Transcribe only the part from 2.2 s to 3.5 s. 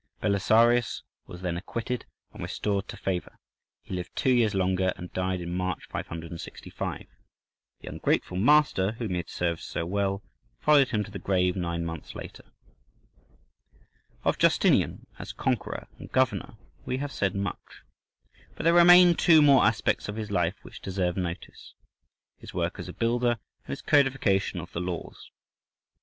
and restored to favour: